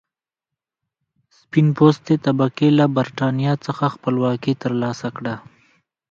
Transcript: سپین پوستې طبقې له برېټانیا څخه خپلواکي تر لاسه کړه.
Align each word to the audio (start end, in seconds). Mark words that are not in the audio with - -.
سپین 1.37 1.67
پوستې 1.77 2.13
طبقې 2.25 2.67
له 2.79 2.85
برېټانیا 2.95 3.53
څخه 3.65 3.85
خپلواکي 3.95 4.53
تر 4.63 4.71
لاسه 4.81 5.07
کړه. 5.17 5.35